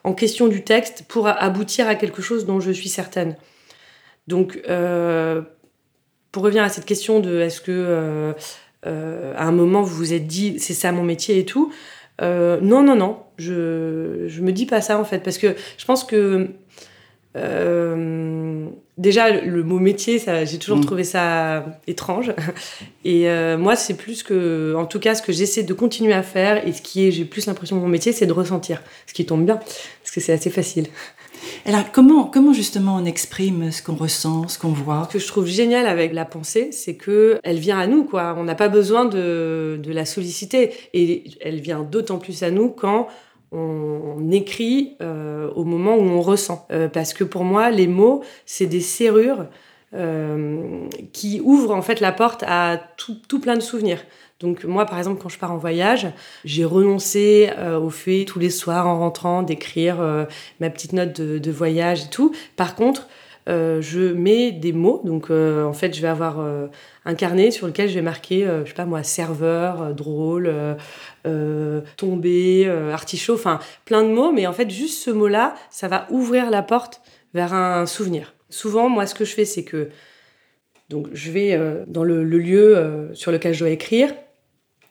en 0.04 0.14
question 0.14 0.48
du 0.48 0.64
texte 0.64 1.06
pour 1.08 1.28
aboutir 1.28 1.88
à 1.88 1.96
quelque 1.96 2.22
chose 2.22 2.46
dont 2.46 2.60
je 2.60 2.70
suis 2.70 2.90
certaine. 2.90 3.36
Donc, 4.28 4.60
pour 6.32 6.44
revenir 6.44 6.64
à 6.64 6.70
cette 6.70 6.86
question 6.86 7.20
de 7.20 7.40
est-ce 7.40 7.62
que 7.62 7.72
euh, 7.72 8.34
euh, 8.86 9.34
à 9.36 9.46
un 9.46 9.52
moment 9.52 9.82
vous 9.82 9.96
vous 9.96 10.14
êtes 10.14 10.28
dit 10.28 10.60
c'est 10.60 10.74
ça 10.74 10.92
mon 10.92 11.04
métier 11.04 11.40
et 11.40 11.46
tout, 11.46 11.72
euh, 12.22 12.60
non, 12.62 12.84
non, 12.84 12.96
non, 12.96 13.18
je, 13.38 14.26
je 14.28 14.42
me 14.42 14.52
dis 14.52 14.66
pas 14.66 14.82
ça 14.82 15.00
en 15.00 15.06
fait, 15.06 15.20
parce 15.20 15.38
que 15.38 15.56
je 15.78 15.86
pense 15.86 16.04
que 16.04 16.50
déjà 17.36 19.30
le 19.32 19.64
mot 19.64 19.80
métier, 19.80 20.22
j'ai 20.46 20.58
toujours 20.58 20.78
mm. 20.78 20.86
trouvé 20.86 21.04
ça 21.04 21.66
étrange. 21.88 22.34
Et 23.06 23.28
moi, 23.58 23.76
c'est 23.76 23.96
plus 23.96 24.24
que, 24.24 24.76
en 24.76 24.86
tout 24.86 25.00
cas, 25.00 25.16
ce 25.16 25.22
que 25.22 25.32
j'essaie 25.32 25.64
de 25.64 25.74
continuer 25.74 26.14
à 26.14 26.24
faire 26.24 26.68
et 26.68 26.74
ce 26.74 26.82
qui 26.82 27.08
est, 27.08 27.12
j'ai 27.12 27.26
plus 27.26 27.46
l'impression 27.46 27.76
de 27.76 27.82
mon 27.82 27.88
métier, 27.88 28.12
c'est 28.12 28.26
de 28.26 28.34
ressentir, 28.34 28.82
ce 29.08 29.14
qui 29.14 29.26
tombe 29.26 29.46
bien, 29.46 29.58
parce 29.58 30.12
que 30.14 30.20
c'est 30.20 30.34
assez 30.34 30.50
facile. 30.50 30.88
Alors 31.66 31.92
comment, 31.92 32.26
comment 32.26 32.54
justement 32.54 32.98
on 32.98 33.06
exprime 33.06 33.72
ce 33.72 33.82
qu'on 33.82 33.96
ressent, 33.96 34.48
ce 34.48 34.60
qu'on 34.60 34.70
voit? 34.70 35.08
Ce 35.08 35.14
que 35.14 35.20
je 35.20 35.28
trouve 35.28 35.46
génial 35.46 35.88
avec 35.88 36.14
la 36.14 36.26
pensée, 36.26 36.72
c'est 36.72 36.96
que 36.96 37.40
elle 37.44 37.60
vient 37.60 37.80
à 37.80 37.88
nous, 37.88 38.04
quoi. 38.04 38.36
On 38.38 38.44
n'a 38.44 38.56
pas 38.56 38.68
besoin 38.70 39.06
de, 39.06 39.80
de 39.82 39.92
la 39.94 40.06
solliciter. 40.06 40.74
Et 40.94 41.24
elle 41.42 41.60
vient 41.62 41.84
d'autant 41.84 42.18
plus 42.18 42.44
à 42.44 42.52
nous 42.52 42.70
quand 42.70 43.08
on, 43.52 44.32
écrit 44.32 44.96
euh, 45.02 45.50
au 45.56 45.64
moment 45.64 45.96
où 45.96 46.02
on 46.02 46.22
ressent. 46.22 46.68
Euh, 46.72 46.88
parce 46.88 47.14
que 47.14 47.24
pour 47.24 47.44
moi, 47.44 47.72
les 47.72 47.88
mots, 47.88 48.24
c'est 48.46 48.68
des 48.68 48.82
serrures 48.82 49.46
euh, 49.96 50.88
qui 51.14 51.42
ouvrent 51.44 51.74
en 51.74 51.82
fait 51.82 52.00
la 52.00 52.12
porte 52.12 52.44
à 52.48 52.80
tout, 52.98 53.18
tout 53.28 53.40
plein 53.40 53.56
de 53.56 53.62
souvenirs. 53.62 54.04
Donc 54.40 54.64
moi, 54.64 54.86
par 54.86 54.98
exemple, 54.98 55.22
quand 55.22 55.30
je 55.30 55.40
pars 55.40 55.52
en 55.52 55.58
voyage, 55.58 56.08
j'ai 56.46 56.64
renoncé 56.64 57.50
au 57.82 57.90
fait 57.90 58.24
tous 58.24 58.40
les 58.40 58.50
soirs 58.50 58.88
en 58.88 58.98
rentrant 58.98 59.44
d'écrire 59.44 59.98
ma 60.62 60.70
petite 60.70 60.94
note 60.94 61.20
de, 61.20 61.52
voyage 61.52 62.04
et 62.04 62.10
tout. 62.10 62.34
Par 62.56 62.76
contre, 62.76 63.10
euh, 63.50 63.82
je 63.82 64.14
mets 64.14 64.52
des 64.52 64.72
mots. 64.72 65.02
Donc 65.04 65.30
en 65.30 65.74
fait, 65.74 65.94
je 65.94 66.02
vais 66.02 66.08
avoir 66.08 66.40
un 67.06 67.16
carnet 67.16 67.52
sur 67.52 67.68
lequel 67.68 67.90
je 67.90 67.96
vais 67.96 68.02
marquer, 68.02 68.48
je 68.64 68.70
sais 68.70 68.76
pas 68.76 68.86
moi, 68.86 69.04
serveur, 69.04 69.94
drôle, 69.94 70.54
tombé, 71.98 72.70
artichaut, 72.92 73.34
enfin 73.34 73.60
plein 73.86 74.04
de 74.04 74.10
mots. 74.10 74.32
Mais 74.32 74.48
en 74.48 74.54
fait, 74.54 74.70
juste 74.70 75.04
ce 75.04 75.12
mot-là, 75.12 75.56
ça 75.70 75.88
va 75.88 76.08
ouvrir 76.10 76.50
la 76.50 76.62
porte 76.62 77.02
vers 77.34 77.54
un 77.54 77.86
souvenir. 77.86 78.34
Souvent, 78.50 78.90
moi, 78.90 79.06
ce 79.06 79.16
que 79.16 79.26
je 79.26 79.34
fais, 79.34 79.46
c'est 79.46 79.64
que 79.64 79.90
donc 80.90 81.08
je 81.14 81.32
vais 81.32 81.60
dans 81.88 82.04
le 82.04 82.24
lieu 82.24 83.10
sur 83.14 83.32
lequel 83.32 83.54
je 83.54 83.60
dois 83.60 83.70
écrire 83.70 84.14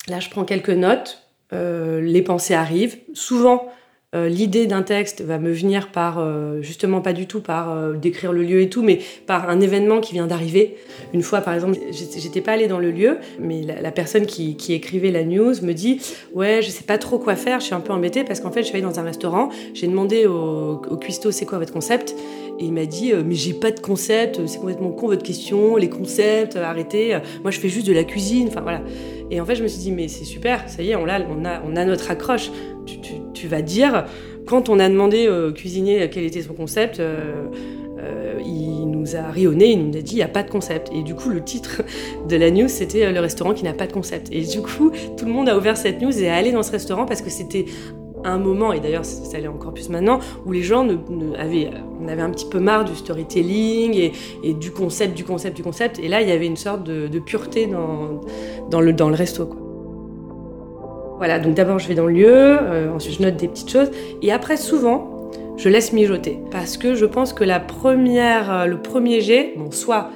Là, 0.09 0.21
je 0.21 0.31
prends 0.31 0.45
quelques 0.45 0.71
notes, 0.71 1.23
les 1.53 2.23
pensées 2.23 2.55
arrivent. 2.55 2.99
Souvent, 3.12 3.71
euh, 4.15 4.27
l'idée 4.31 4.67
d'un 4.67 4.81
texte 4.81 5.21
va 5.21 5.38
me 5.38 5.53
venir 5.53 5.93
par, 5.93 6.19
euh, 6.19 6.62
justement 6.62 7.03
pas 7.03 7.12
du 7.12 7.27
tout 7.27 7.43
par 7.43 7.71
euh, 7.71 7.93
décrire 7.93 8.33
le 8.33 8.43
lieu 8.43 8.62
et 8.62 8.71
tout, 8.71 8.83
mais 8.83 9.00
par 9.27 9.50
un 9.50 9.61
événement 9.61 10.00
qui 10.00 10.15
vient 10.15 10.27
d'arriver. 10.27 10.79
Une 11.12 11.21
fois, 11.21 11.43
par 11.43 11.53
exemple, 11.53 11.77
j'étais 11.91 12.41
pas 12.41 12.53
allée 12.53 12.69
dans 12.69 12.79
le 12.79 12.91
lieu, 12.91 13.19
mais 13.38 13.61
la, 13.61 13.91
personne 13.91 14.25
qui, 14.25 14.57
écrivait 14.71 15.11
la 15.11 15.25
news 15.25 15.53
me 15.62 15.73
dit 15.75 16.00
Ouais, 16.33 16.61
je 16.62 16.71
sais 16.71 16.85
pas 16.85 16.97
trop 16.97 17.19
quoi 17.19 17.37
faire, 17.37 17.61
je 17.61 17.67
suis 17.67 17.75
un 17.75 17.81
peu 17.81 17.93
embêtée 17.93 18.25
parce 18.25 18.41
qu'en 18.41 18.50
fait, 18.50 18.62
je 18.62 18.69
suis 18.69 18.77
allée 18.77 18.87
dans 18.87 18.99
un 18.99 19.03
restaurant, 19.05 19.50
j'ai 19.75 19.87
demandé 19.87 20.25
au, 20.25 20.81
au 20.91 20.97
cuistot 20.97 21.31
c'est 21.31 21.45
quoi 21.45 21.59
votre 21.59 21.75
concept? 21.75 22.17
Et 22.59 22.65
il 22.65 22.73
m'a 22.73 22.87
dit 22.87 23.12
Mais 23.12 23.35
j'ai 23.35 23.53
pas 23.53 23.73
de 23.73 23.81
concept, 23.81 24.41
c'est 24.47 24.59
complètement 24.59 24.91
con 24.91 25.09
votre 25.09 25.23
question, 25.23 25.77
les 25.77 25.91
concepts, 25.91 26.57
arrêtez, 26.57 27.19
moi 27.43 27.50
je 27.50 27.61
fais 27.61 27.69
juste 27.69 27.87
de 27.87 27.93
la 27.93 28.05
cuisine, 28.05 28.49
enfin 28.49 28.62
voilà. 28.62 28.81
Et 29.30 29.40
en 29.40 29.44
fait, 29.44 29.54
je 29.54 29.62
me 29.62 29.68
suis 29.68 29.80
dit 29.80 29.92
Mais 29.92 30.08
c'est 30.08 30.25
super, 30.25 30.68
ça 30.68 30.82
y 30.82 30.90
est, 30.90 30.97
on 30.97 31.08
a, 31.08 31.20
on 31.64 31.76
a, 31.76 31.85
notre 31.85 32.11
accroche 32.11 32.50
tu, 33.35 33.49
vas 33.49 33.62
dire, 33.62 34.06
quand 34.47 34.68
on 34.68 34.78
a 34.78 34.88
demandé 34.88 35.28
au 35.28 35.52
cuisinier 35.52 36.08
quel 36.11 36.25
était 36.25 36.42
son 36.42 36.54
concept, 36.54 37.00
euh, 37.00 37.44
euh, 37.99 38.40
il 38.44 38.90
nous 38.90 39.16
a 39.16 39.30
rionné, 39.30 39.73
il 39.73 39.88
nous 39.88 39.97
a 39.97 40.00
dit 40.00 40.12
il 40.12 40.16
n'y 40.16 40.23
a 40.23 40.28
pas 40.28 40.42
de 40.42 40.50
concept. 40.50 40.90
Et 40.92 41.02
du 41.02 41.14
coup, 41.14 41.30
le 41.30 41.42
titre 41.42 41.82
de 42.28 42.37
la 42.37 42.50
news, 42.50 42.68
c'était 42.68 43.06
euh, 43.06 43.12
le 43.12 43.20
restaurant 43.20 43.54
qui 43.54 43.64
n'a 43.64 43.73
pas 43.73 43.87
de 43.87 43.92
concept. 43.92 44.28
Et 44.32 44.42
du 44.42 44.61
coup, 44.62 44.92
tout 45.16 45.25
le 45.25 45.32
monde 45.32 45.49
a 45.49 45.56
ouvert 45.56 45.76
cette 45.76 46.00
news 46.00 46.16
et 46.16 46.25
est 46.25 46.28
allé 46.28 46.52
dans 46.52 46.62
ce 46.62 46.73
restaurant 46.73 47.06
parce 47.06 47.23
que 47.23 47.30
c'était 47.30 47.64
un 48.25 48.39
moment, 48.39 48.73
et 48.73 48.81
d'ailleurs 48.81 49.05
ça 49.05 49.37
allait 49.37 49.49
encore 49.49 49.73
plus 49.73 49.89
maintenant, 49.89 50.19
où 50.47 50.53
les 50.53 50.63
gens 50.63 50.87
avaient, 51.39 51.71
on 52.01 52.09
avait 52.09 52.23
un 52.23 52.31
petit 52.31 52.47
peu 52.47 52.59
marre 52.59 52.85
du 52.85 52.95
storytelling 52.95 54.11
et, 54.43 54.55
du 54.55 54.71
concept, 54.71 55.17
du 55.17 55.25
concept, 55.25 55.57
du 55.57 55.63
concept. 55.63 55.99
Et 55.99 56.09
là, 56.09 56.23
il 56.23 56.29
y 56.29 56.33
avait 56.33 56.47
une 56.47 56.57
sorte 56.57 56.85
de, 56.85 57.19
pureté 57.19 57.67
dans, 57.67 58.21
dans, 58.71 58.81
le, 58.81 58.93
dans 58.93 59.09
le 59.09 59.15
resto. 59.15 59.47
Quoi. 59.47 59.69
Voilà, 61.19 61.41
donc 61.41 61.55
d'abord 61.55 61.81
je 61.81 61.89
vais 61.89 61.97
dans 61.97 62.07
le 62.07 62.13
lieu, 62.13 62.29
euh, 62.31 62.95
ensuite 62.95 63.19
je 63.19 63.23
note 63.23 63.37
des 63.37 63.49
petites 63.49 63.71
choses, 63.71 63.91
et 64.23 64.31
après 64.31 64.57
souvent 64.57 65.31
je 65.57 65.69
laisse 65.69 65.93
mijoter 65.93 66.39
parce 66.53 66.77
que 66.77 66.95
je 66.95 67.05
pense 67.05 67.33
que 67.33 67.43
la 67.43 67.59
première, 67.59 68.53
euh, 68.53 68.67
le 68.67 68.81
premier 68.81 69.21
jet, 69.21 69.55
bon 69.57 69.73
soit 69.73 70.11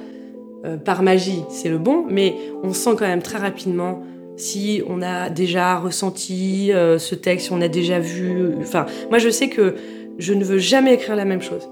euh, 0.65 0.77
par 0.77 1.03
magie 1.03 1.43
c'est 1.49 1.67
le 1.67 1.77
bon, 1.77 2.05
mais 2.09 2.35
on 2.63 2.71
sent 2.71 2.91
quand 2.97 3.05
même 3.05 3.21
très 3.21 3.37
rapidement 3.37 4.01
si 4.35 4.81
on 4.87 5.01
a 5.01 5.29
déjà 5.29 5.77
ressenti 5.77 6.71
ce 6.73 7.15
texte, 7.15 7.47
si 7.47 7.51
on 7.51 7.61
a 7.61 7.67
déjà 7.67 7.99
vu. 7.99 8.55
Enfin, 8.61 8.85
moi 9.09 9.19
je 9.19 9.29
sais 9.29 9.49
que 9.49 9.75
je 10.17 10.33
ne 10.33 10.43
veux 10.43 10.57
jamais 10.57 10.93
écrire 10.93 11.15
la 11.15 11.25
même 11.25 11.41
chose. 11.41 11.69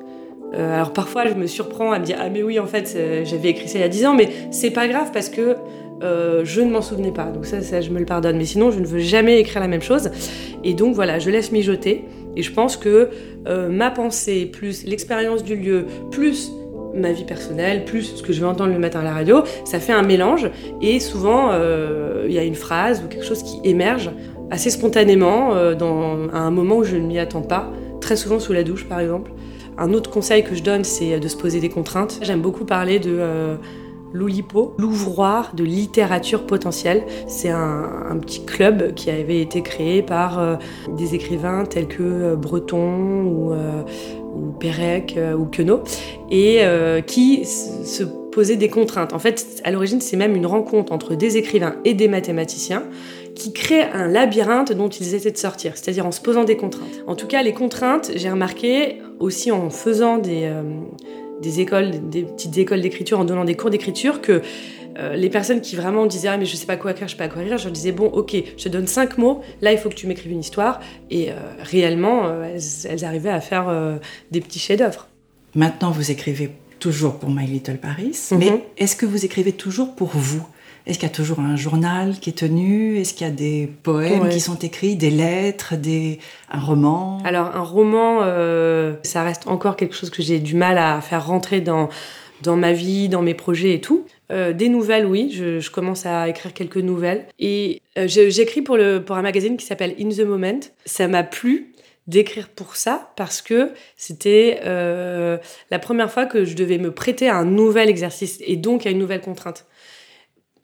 alors 0.53 0.93
parfois 0.93 1.25
je 1.27 1.33
me 1.33 1.47
surprends 1.47 1.91
à 1.91 1.99
me 1.99 2.05
dire 2.05 2.17
ah 2.19 2.29
mais 2.29 2.43
oui 2.43 2.59
en 2.59 2.67
fait 2.67 2.97
j'avais 3.23 3.49
écrit 3.49 3.67
ça 3.67 3.79
il 3.79 3.81
y 3.81 3.85
a 3.85 3.89
10 3.89 4.05
ans, 4.05 4.13
mais 4.13 4.29
c'est 4.51 4.71
pas 4.71 4.87
grave 4.87 5.11
parce 5.11 5.29
que 5.29 5.55
euh, 6.03 6.41
je 6.43 6.61
ne 6.61 6.71
m'en 6.71 6.81
souvenais 6.81 7.11
pas. 7.11 7.25
Donc 7.25 7.45
ça, 7.45 7.81
je 7.81 7.89
me 7.89 7.99
le 7.99 8.05
pardonne. 8.05 8.37
Mais 8.37 8.45
sinon, 8.45 8.71
je 8.71 8.79
ne 8.79 8.85
veux 8.85 8.99
jamais 8.99 9.39
écrire 9.39 9.61
la 9.61 9.67
même 9.67 9.81
chose. 9.81 10.09
Et 10.63 10.73
donc 10.73 10.95
voilà, 10.95 11.19
je 11.19 11.29
laisse 11.29 11.51
mijoter. 11.51 12.05
Et 12.35 12.43
je 12.43 12.51
pense 12.51 12.77
que 12.77 13.09
euh, 13.47 13.69
ma 13.69 13.91
pensée, 13.91 14.45
plus 14.45 14.85
l'expérience 14.85 15.43
du 15.43 15.55
lieu, 15.55 15.85
plus 16.11 16.51
ma 16.93 17.11
vie 17.11 17.25
personnelle, 17.25 17.85
plus 17.85 18.15
ce 18.15 18.23
que 18.23 18.33
je 18.33 18.39
vais 18.41 18.47
entendre 18.47 18.73
le 18.73 18.79
matin 18.79 18.99
à 18.99 19.03
la 19.03 19.13
radio, 19.13 19.43
ça 19.65 19.79
fait 19.79 19.93
un 19.93 20.01
mélange. 20.01 20.49
Et 20.81 20.99
souvent, 20.99 21.49
euh, 21.51 22.25
il 22.27 22.33
y 22.33 22.39
a 22.39 22.43
une 22.43 22.55
phrase 22.55 23.03
ou 23.03 23.07
quelque 23.07 23.25
chose 23.25 23.43
qui 23.43 23.59
émerge 23.63 24.11
assez 24.49 24.69
spontanément 24.69 25.55
dans, 25.75 26.27
à 26.33 26.39
un 26.39 26.51
moment 26.51 26.77
où 26.77 26.83
je 26.83 26.97
ne 26.97 27.07
m'y 27.07 27.19
attends 27.19 27.41
pas. 27.41 27.71
Très 28.01 28.17
souvent 28.17 28.39
sous 28.39 28.51
la 28.51 28.63
douche, 28.63 28.85
par 28.85 28.99
exemple. 28.99 29.31
Un 29.77 29.93
autre 29.93 30.09
conseil 30.09 30.43
que 30.43 30.55
je 30.55 30.63
donne, 30.63 30.83
c'est 30.83 31.19
de 31.19 31.27
se 31.29 31.37
poser 31.37 31.61
des 31.61 31.69
contraintes. 31.69 32.19
J'aime 32.21 32.41
beaucoup 32.41 32.65
parler 32.65 32.99
de 32.99 33.57
l'Oulipo, 34.13 34.73
l'ouvroir 34.77 35.53
de 35.55 35.63
littérature 35.63 36.45
potentielle. 36.45 37.03
C'est 37.27 37.49
un, 37.49 38.17
petit 38.21 38.45
club 38.45 38.93
qui 38.93 39.09
avait 39.09 39.41
été 39.41 39.61
créé 39.61 40.03
par 40.03 40.37
euh, 40.37 40.55
des 40.95 41.15
écrivains 41.15 41.65
tels 41.65 41.87
que 41.87 42.03
euh, 42.03 42.35
Breton 42.35 43.23
ou, 43.23 43.53
euh, 43.53 43.83
ou 44.35 44.51
Pérec 44.51 45.17
ou 45.37 45.45
Queneau, 45.45 45.83
et 46.29 46.61
qui 47.07 47.45
se 47.45 48.03
posait 48.03 48.55
des 48.55 48.69
contraintes. 48.69 49.13
En 49.13 49.19
fait, 49.19 49.61
à 49.63 49.71
l'origine, 49.71 50.01
c'est 50.01 50.17
même 50.17 50.35
une 50.35 50.45
rencontre 50.45 50.91
entre 50.93 51.15
des 51.15 51.37
écrivains 51.37 51.75
et 51.85 51.93
des 51.93 52.07
mathématiciens 52.07 52.83
qui 53.35 53.53
créent 53.53 53.89
un 53.93 54.07
labyrinthe 54.07 54.73
dont 54.73 54.89
ils 54.89 55.15
essaient 55.15 55.31
de 55.31 55.37
sortir, 55.37 55.73
c'est-à-dire 55.75 56.05
en 56.05 56.11
se 56.11 56.21
posant 56.21 56.43
des 56.43 56.57
contraintes. 56.57 57.03
En 57.07 57.15
tout 57.15 57.27
cas, 57.27 57.43
les 57.43 57.53
contraintes, 57.53 58.11
j'ai 58.15 58.29
remarqué 58.29 59.01
aussi 59.19 59.51
en 59.51 59.69
faisant 59.69 60.17
des, 60.17 60.51
des 61.41 61.59
écoles, 61.59 62.09
des 62.09 62.23
petites 62.23 62.57
écoles 62.57 62.81
d'écriture, 62.81 63.19
en 63.19 63.25
donnant 63.25 63.45
des 63.45 63.55
cours 63.55 63.69
d'écriture, 63.69 64.21
que 64.21 64.41
euh, 64.97 65.15
les 65.15 65.29
personnes 65.29 65.61
qui 65.61 65.75
vraiment 65.75 66.05
disaient 66.05 66.27
ah 66.27 66.37
mais 66.37 66.45
je 66.45 66.55
sais 66.55 66.65
pas 66.65 66.77
quoi 66.77 66.91
écrire, 66.91 67.07
je 67.07 67.13
sais 67.13 67.17
pas 67.17 67.27
quoi 67.27 67.41
écrire, 67.41 67.57
je 67.57 67.65
leur 67.65 67.73
disais 67.73 67.91
bon 67.91 68.07
ok, 68.07 68.35
je 68.57 68.63
te 68.63 68.69
donne 68.69 68.87
cinq 68.87 69.17
mots, 69.17 69.41
là 69.61 69.71
il 69.71 69.77
faut 69.77 69.89
que 69.89 69.95
tu 69.95 70.07
m'écrives 70.07 70.31
une 70.31 70.39
histoire, 70.39 70.79
et 71.09 71.31
euh, 71.31 71.35
réellement 71.59 72.25
euh, 72.25 72.57
elles, 72.85 73.05
arrivaient 73.05 73.29
à 73.29 73.41
faire 73.41 73.71
des 74.31 74.41
petits 74.41 74.59
chefs-d'œuvre. 74.59 75.07
Maintenant 75.55 75.91
vous 75.91 76.11
écrivez 76.11 76.51
toujours 76.79 77.15
pour 77.15 77.29
My 77.29 77.45
Little 77.45 77.77
Paris, 77.77 78.17
mais 78.31 78.51
mhm. 78.51 78.59
est-ce 78.77 78.95
que 78.95 79.05
vous 79.05 79.25
écrivez 79.25 79.53
toujours 79.53 79.95
pour 79.95 80.09
vous? 80.09 80.45
Est-ce 80.87 80.97
qu'il 80.97 81.07
y 81.07 81.11
a 81.11 81.13
toujours 81.13 81.39
un 81.39 81.55
journal 81.55 82.17
qui 82.19 82.31
est 82.31 82.39
tenu? 82.39 82.97
Est-ce 82.97 83.13
qu'il 83.13 83.27
y 83.27 83.29
a 83.29 83.33
des 83.33 83.71
poèmes 83.83 84.29
qui 84.29 84.39
sont 84.39 84.57
écrits, 84.57 84.95
des 84.95 85.11
lettres, 85.11 85.75
des... 85.75 86.17
un 86.49 86.59
roman? 86.59 87.19
Alors 87.23 87.55
un 87.55 87.61
roman, 87.61 88.21
ça 89.03 89.23
reste 89.23 89.47
encore 89.47 89.75
quelque 89.75 89.95
chose 89.95 90.09
que 90.09 90.23
j'ai 90.23 90.39
du 90.39 90.55
mal 90.55 90.79
à 90.79 90.99
faire 91.01 91.27
rentrer 91.27 91.61
dans, 91.61 91.87
dans 92.41 92.55
ma 92.55 92.73
vie, 92.73 93.09
dans 93.09 93.21
mes 93.21 93.33
projets 93.33 93.75
et 93.75 93.81
tout. 93.81 94.05
Euh, 94.31 94.53
des 94.53 94.69
nouvelles, 94.69 95.05
oui, 95.05 95.31
je, 95.31 95.69
commence 95.69 96.05
à 96.05 96.27
écrire 96.29 96.53
quelques 96.53 96.77
nouvelles. 96.77 97.25
Et 97.39 97.81
euh, 97.97 98.07
j'écris 98.07 98.61
pour, 98.61 98.77
pour 99.05 99.15
un 99.15 99.21
magazine 99.21 99.57
qui 99.57 99.65
s'appelle 99.65 99.95
In 99.99 100.09
the 100.09 100.21
Moment. 100.21 100.59
Ça 100.85 101.07
m'a 101.07 101.23
plu 101.23 101.73
d'écrire 102.07 102.49
pour 102.49 102.75
ça 102.75 103.11
parce 103.15 103.41
que 103.41 103.71
c'était 103.95 104.61
la 104.63 105.79
première 105.79 106.11
fois 106.11 106.25
que 106.25 106.45
je 106.45 106.55
devais 106.55 106.79
me 106.79 106.91
prêter 106.91 107.29
à 107.29 107.37
un 107.37 107.45
nouvel 107.45 107.89
exercice 107.89 108.39
et 108.45 108.57
donc 108.57 108.85
à 108.85 108.89
une 108.89 108.97
nouvelle 108.97 109.21
contrainte. 109.21 109.65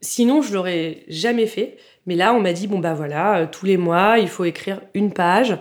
Sinon, 0.01 0.41
je 0.41 0.53
l'aurais 0.53 1.03
jamais 1.07 1.47
fait. 1.47 1.77
Mais 2.07 2.15
là, 2.15 2.33
on 2.33 2.39
m'a 2.39 2.53
dit 2.53 2.67
bon 2.67 2.79
bah 2.79 2.93
voilà, 2.93 3.39
euh, 3.39 3.47
tous 3.51 3.65
les 3.65 3.77
mois, 3.77 4.17
il 4.19 4.29
faut 4.29 4.45
écrire 4.45 4.81
une 4.93 5.11
page 5.13 5.57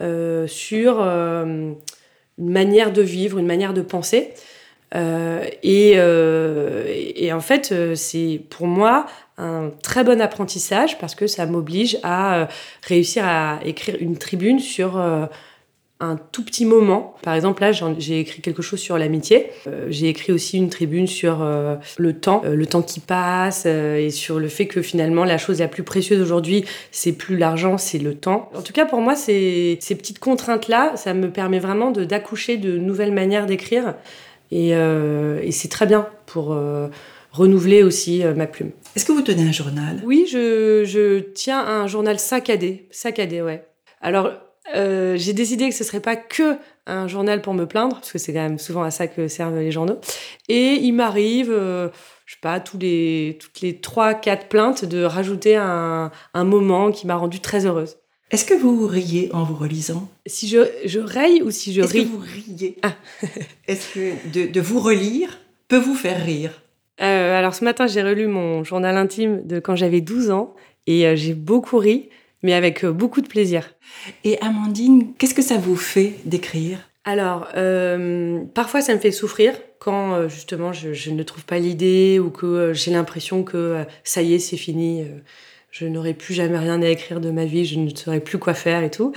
euh, 0.00 0.46
sur 0.46 1.00
euh, 1.00 1.72
une 2.38 2.50
manière 2.50 2.92
de 2.92 3.02
vivre, 3.02 3.38
une 3.38 3.46
manière 3.46 3.74
de 3.74 3.82
penser. 3.82 4.30
Et, 4.94 5.92
et, 5.92 7.32
en 7.32 7.40
fait, 7.40 7.94
c'est 7.94 8.42
pour 8.50 8.66
moi 8.66 9.06
un 9.38 9.70
très 9.82 10.04
bon 10.04 10.20
apprentissage 10.20 10.98
parce 10.98 11.14
que 11.14 11.26
ça 11.26 11.46
m'oblige 11.46 11.98
à 12.02 12.48
réussir 12.82 13.24
à 13.24 13.60
écrire 13.64 13.96
une 14.00 14.18
tribune 14.18 14.58
sur 14.58 14.98
un 16.00 16.16
tout 16.16 16.42
petit 16.42 16.64
moment. 16.64 17.14
Par 17.22 17.34
exemple, 17.34 17.60
là, 17.60 17.72
j'ai 17.72 18.20
écrit 18.20 18.40
quelque 18.40 18.62
chose 18.62 18.80
sur 18.80 18.96
l'amitié. 18.96 19.50
Euh, 19.66 19.86
j'ai 19.90 20.08
écrit 20.08 20.32
aussi 20.32 20.56
une 20.56 20.70
tribune 20.70 21.06
sur 21.06 21.42
euh, 21.42 21.76
le 21.98 22.14
temps, 22.14 22.40
euh, 22.44 22.54
le 22.54 22.66
temps 22.66 22.82
qui 22.82 23.00
passe, 23.00 23.66
et 23.66 24.08
sur 24.10 24.40
le 24.40 24.48
fait 24.48 24.66
que 24.66 24.80
finalement, 24.80 25.24
la 25.24 25.36
chose 25.36 25.60
la 25.60 25.68
plus 25.68 25.82
précieuse 25.82 26.20
aujourd'hui, 26.20 26.64
c'est 26.90 27.12
plus 27.12 27.36
l'argent, 27.36 27.76
c'est 27.76 27.98
le 27.98 28.14
temps. 28.14 28.50
En 28.54 28.62
tout 28.62 28.72
cas, 28.72 28.86
pour 28.86 29.00
moi, 29.00 29.14
ces 29.14 29.78
petites 29.78 30.18
contraintes-là, 30.18 30.92
ça 30.96 31.12
me 31.12 31.30
permet 31.30 31.58
vraiment 31.58 31.90
d'accoucher 31.90 32.56
de, 32.56 32.78
nouvelles 32.78 33.12
manières 33.12 33.46
d'écrire. 33.46 33.94
Et, 34.50 34.70
et 34.70 35.52
c'est 35.52 35.68
très 35.68 35.86
bien 35.86 36.08
pour 36.26 36.56
renouveler 37.32 37.82
aussi 37.82 38.24
ma 38.36 38.46
plume. 38.46 38.72
Est-ce 38.96 39.04
que 39.04 39.12
vous 39.12 39.22
tenez 39.22 39.48
un 39.48 39.52
journal? 39.52 40.02
Oui, 40.04 40.26
je, 40.30 40.84
je 40.84 41.20
tiens 41.20 41.60
un 41.60 41.86
journal 41.86 42.18
saccadé. 42.18 42.88
Saccadé, 42.90 43.42
ouais. 43.42 43.64
Alors, 44.00 44.32
euh, 44.74 45.16
j'ai 45.16 45.32
décidé 45.32 45.68
que 45.68 45.74
ce 45.74 45.84
serait 45.84 46.00
pas 46.00 46.16
que 46.16 46.56
un 46.86 47.06
journal 47.08 47.40
pour 47.42 47.54
me 47.54 47.66
plaindre, 47.66 47.96
parce 47.96 48.12
que 48.12 48.18
c'est 48.18 48.32
quand 48.32 48.42
même 48.42 48.58
souvent 48.58 48.82
à 48.82 48.90
ça 48.90 49.06
que 49.06 49.28
servent 49.28 49.58
les 49.58 49.70
journaux. 49.70 50.00
Et 50.48 50.74
il 50.74 50.92
m'arrive, 50.92 51.50
euh, 51.50 51.88
je 52.26 52.34
sais 52.34 52.40
pas, 52.40 52.58
tous 52.60 52.78
les, 52.78 53.38
toutes 53.40 53.60
les 53.60 53.74
3-4 53.74 54.48
plaintes, 54.48 54.84
de 54.84 55.04
rajouter 55.04 55.56
un, 55.56 56.10
un 56.34 56.44
moment 56.44 56.90
qui 56.90 57.06
m'a 57.06 57.16
rendue 57.16 57.40
très 57.40 57.66
heureuse. 57.66 57.98
Est-ce 58.30 58.44
que 58.44 58.54
vous 58.54 58.86
riez 58.86 59.30
en 59.32 59.44
vous 59.44 59.56
relisant? 59.56 60.08
Si 60.26 60.48
je, 60.48 60.60
je 60.84 61.00
raye 61.00 61.42
ou 61.42 61.50
si 61.50 61.72
je 61.72 61.80
ris 61.80 61.98
Est-ce 61.98 62.04
que 62.04 62.08
vous 62.08 62.22
riez? 62.22 62.76
Ah. 62.82 62.94
Est-ce 63.66 63.94
que 63.94 64.28
de, 64.32 64.52
de, 64.52 64.60
vous 64.60 64.80
relire 64.80 65.40
peut 65.68 65.78
vous 65.78 65.94
faire 65.94 66.24
rire? 66.24 66.62
Euh, 67.00 67.38
Alors 67.38 67.54
ce 67.54 67.64
matin, 67.64 67.86
j'ai 67.86 68.02
relu 68.02 68.26
mon 68.26 68.62
journal 68.62 68.96
intime 68.96 69.46
de 69.46 69.58
quand 69.58 69.74
j'avais 69.74 70.00
12 70.00 70.30
ans 70.30 70.54
et 70.86 71.16
j'ai 71.16 71.34
beaucoup 71.34 71.78
ri 71.78 72.08
mais 72.42 72.54
avec 72.54 72.84
euh, 72.84 72.92
beaucoup 72.92 73.20
de 73.20 73.28
plaisir. 73.28 73.74
Et 74.24 74.38
Amandine, 74.40 75.12
qu'est-ce 75.18 75.34
que 75.34 75.42
ça 75.42 75.58
vous 75.58 75.76
fait 75.76 76.14
d'écrire? 76.24 76.78
Alors, 77.04 77.48
euh, 77.56 78.40
parfois 78.54 78.80
ça 78.82 78.94
me 78.94 78.98
fait 78.98 79.10
souffrir 79.10 79.54
quand 79.78 80.14
euh, 80.14 80.28
justement 80.28 80.72
je, 80.72 81.10
ne 81.10 81.22
trouve 81.22 81.44
pas 81.44 81.58
l'idée 81.58 82.18
ou 82.18 82.30
que 82.30 82.72
j'ai 82.74 82.90
l'impression 82.90 83.42
que 83.42 83.84
ça 84.04 84.22
y 84.22 84.34
est, 84.34 84.38
c'est 84.38 84.58
fini, 84.58 85.04
je 85.70 85.86
n'aurai 85.86 86.14
plus 86.14 86.34
jamais 86.34 86.58
rien 86.58 86.82
à 86.82 86.88
écrire 86.88 87.20
de 87.20 87.30
ma 87.30 87.44
vie, 87.44 87.64
je 87.64 87.78
ne 87.78 87.88
saurais 87.90 88.20
plus 88.20 88.38
quoi 88.38 88.54
faire 88.54 88.82
et 88.82 88.90
tout. 88.90 89.12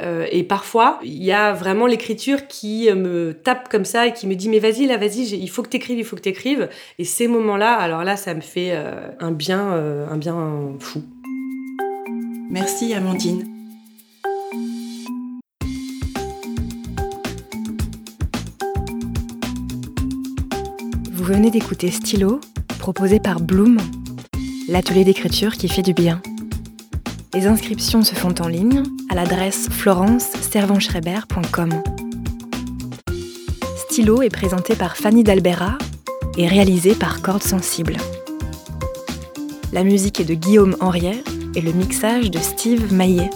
et 0.00 0.42
parfois, 0.42 0.98
il 1.04 1.22
y 1.22 1.30
a 1.30 1.52
vraiment 1.52 1.86
l'écriture 1.86 2.48
qui 2.48 2.92
me 2.92 3.32
tape 3.32 3.68
comme 3.68 3.84
ça 3.84 4.08
et 4.08 4.12
qui 4.12 4.26
me 4.26 4.34
dit 4.34 4.48
mais 4.48 4.58
vas-y 4.58 4.86
là, 4.86 4.96
vas-y, 4.96 5.22
il 5.34 5.48
faut 5.48 5.62
que 5.62 5.68
t'écrives, 5.68 5.98
il 5.98 6.04
faut 6.04 6.16
que 6.16 6.22
t'écrives. 6.22 6.68
Et 6.98 7.04
ces 7.04 7.28
moments-là, 7.28 7.74
alors 7.74 8.02
là, 8.02 8.16
ça 8.16 8.34
me 8.34 8.40
fait 8.40 8.72
un 9.20 9.30
bien, 9.30 9.60
un 9.60 10.16
bien 10.16 10.72
fou. 10.80 11.04
Merci 12.50 12.92
Amandine. 12.94 13.52
Vous 21.22 21.28
venez 21.28 21.52
d'écouter 21.52 21.90
Stylo, 21.90 22.40
proposé 22.80 23.20
par 23.20 23.38
Bloom, 23.40 23.78
l'atelier 24.72 25.04
d'écriture 25.04 25.52
qui 25.52 25.68
fait 25.68 25.82
du 25.82 25.92
bien. 25.92 26.22
Les 27.34 27.46
inscriptions 27.46 28.02
se 28.02 28.14
font 28.14 28.34
en 28.40 28.48
ligne 28.48 28.82
à 29.10 29.14
l'adresse 29.14 29.68
florence-servanschreiber.com. 29.68 31.82
Stylo 33.76 34.22
est 34.22 34.30
présenté 34.30 34.74
par 34.74 34.96
Fanny 34.96 35.24
Dalbera 35.24 35.76
et 36.38 36.48
réalisé 36.48 36.94
par 36.94 37.20
Cordes 37.20 37.42
Sensibles. 37.42 37.98
La 39.74 39.84
musique 39.84 40.20
est 40.20 40.24
de 40.24 40.32
Guillaume 40.32 40.74
Henrière 40.80 41.22
et 41.54 41.60
le 41.60 41.72
mixage 41.72 42.30
de 42.30 42.38
Steve 42.38 42.94
Maillet. 42.94 43.28